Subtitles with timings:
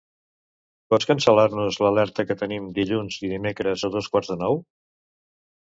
[0.93, 4.63] Pots cancel·lar-nos l'alerta que tenim dilluns i dimecres a dos quarts de nou?